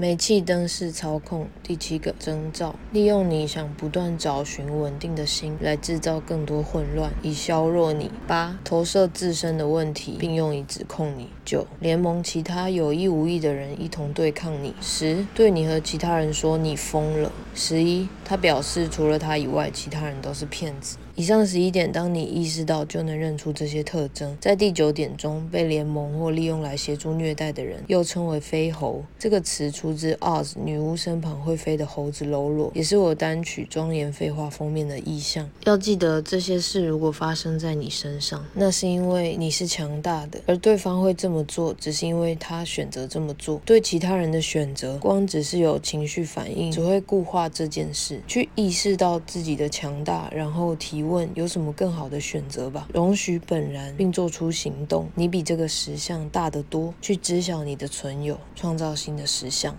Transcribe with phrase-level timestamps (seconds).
[0.00, 8.08] 煤气灯式操控第七个征兆，利用你想不断找寻稳定的心来制造更多混乱，以削弱你。
[8.24, 11.30] 八、投射自身的问题，并用以指控你。
[11.44, 14.72] 九、联盟其他有意无意的人一同对抗你。
[14.80, 17.32] 十、对你和其他人说你疯了。
[17.56, 20.96] 十一、他表示除了他以外，其他人都是骗子。
[21.16, 24.38] 以上十一点，当你意识到，就能认出这些特征。
[24.40, 29.02] 在第九点中，被联盟或利用来协助虐待的人，又称为飞猴。
[29.18, 35.50] 这个词出自《Oz》女巫身旁会飞的猴子喽啰，也是我单曲《庄严废话》封面的意象。
[35.64, 43.60] 要记得，这些事如果发生在你身上，那是因为你是强大的，而对方会这么做，只是因为他选择这么做。
[43.64, 48.20] 对其他人的选择，光只是有情绪反应，只会固化这件事。
[48.28, 50.98] 去意识到自己的强大，然后提。
[51.08, 55.08] 问有什么更好的选择吧，容许本然，并做出行动。
[55.14, 59.77] 你比这个石像大得多，去知晓你的存有，创造新的石像。